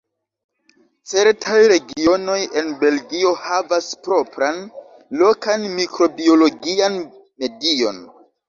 [1.11, 4.59] Certaj regionoj en Belgio havas propran,
[5.23, 7.01] lokan mikrobiologian
[7.45, 8.05] medion.